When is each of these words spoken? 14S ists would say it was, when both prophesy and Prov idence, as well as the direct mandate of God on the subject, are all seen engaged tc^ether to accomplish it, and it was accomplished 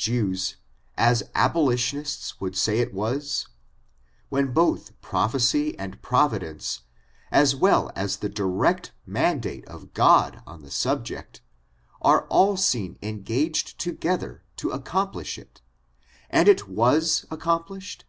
14S 0.00 1.92
ists 1.94 2.40
would 2.40 2.56
say 2.56 2.78
it 2.78 2.94
was, 2.94 3.48
when 4.30 4.50
both 4.50 4.98
prophesy 5.02 5.78
and 5.78 6.00
Prov 6.00 6.32
idence, 6.32 6.80
as 7.30 7.54
well 7.54 7.90
as 7.94 8.16
the 8.16 8.30
direct 8.30 8.92
mandate 9.04 9.66
of 9.68 9.92
God 9.92 10.42
on 10.46 10.62
the 10.62 10.70
subject, 10.70 11.42
are 12.00 12.26
all 12.28 12.56
seen 12.56 12.96
engaged 13.02 13.78
tc^ether 13.78 14.40
to 14.56 14.70
accomplish 14.70 15.36
it, 15.36 15.60
and 16.30 16.48
it 16.48 16.66
was 16.66 17.26
accomplished 17.30 18.06